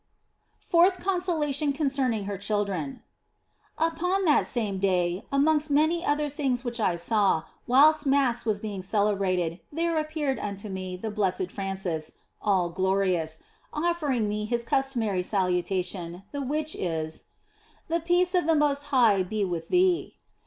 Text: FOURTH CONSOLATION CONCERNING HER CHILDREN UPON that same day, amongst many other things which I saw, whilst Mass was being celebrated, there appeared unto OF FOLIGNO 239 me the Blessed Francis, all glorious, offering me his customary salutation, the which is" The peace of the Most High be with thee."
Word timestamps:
FOURTH 0.61 0.97
CONSOLATION 0.97 1.73
CONCERNING 1.73 2.23
HER 2.25 2.35
CHILDREN 2.35 3.03
UPON 3.77 4.25
that 4.25 4.47
same 4.47 4.79
day, 4.79 5.27
amongst 5.31 5.69
many 5.69 6.03
other 6.03 6.27
things 6.27 6.63
which 6.63 6.79
I 6.79 6.95
saw, 6.95 7.43
whilst 7.67 8.07
Mass 8.07 8.43
was 8.43 8.59
being 8.59 8.81
celebrated, 8.81 9.59
there 9.71 9.99
appeared 9.99 10.39
unto 10.39 10.69
OF 10.69 10.73
FOLIGNO 10.73 10.73
239 10.73 10.91
me 10.91 10.97
the 11.07 11.11
Blessed 11.11 11.51
Francis, 11.51 12.11
all 12.41 12.69
glorious, 12.69 13.43
offering 13.71 14.27
me 14.27 14.45
his 14.45 14.63
customary 14.63 15.21
salutation, 15.21 16.23
the 16.31 16.41
which 16.41 16.73
is" 16.75 17.25
The 17.87 17.99
peace 17.99 18.33
of 18.33 18.47
the 18.47 18.55
Most 18.55 18.85
High 18.85 19.21
be 19.21 19.45
with 19.45 19.67
thee." 19.67 20.15